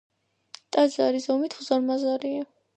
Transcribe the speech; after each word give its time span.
ტაძარი 0.77 1.23
ზომით 1.27 1.59
უზარმაზარია. 1.61 2.53